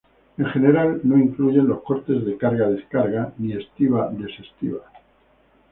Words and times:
En 0.39 0.45
general, 0.47 1.01
no 1.03 1.15
incluyen 1.15 1.67
los 1.67 1.83
costes 1.83 2.25
de 2.25 2.35
carga-descarga 2.35 3.35
ni 3.37 3.53
estiba-desestiba. 3.53 4.79